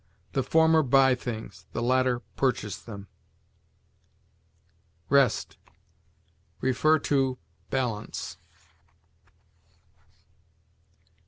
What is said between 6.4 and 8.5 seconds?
See BALANCE.